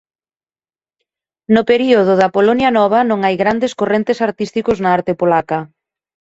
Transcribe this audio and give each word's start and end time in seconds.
No 1.53 1.61
período 1.71 2.13
da 2.21 2.29
Polonia 2.35 2.69
Nova 2.79 2.99
non 3.09 3.19
hai 3.25 3.35
grandes 3.43 3.73
correntes 3.79 4.17
artísticos 4.27 4.77
na 4.83 4.89
arte 4.97 5.13
polaca. 5.21 5.59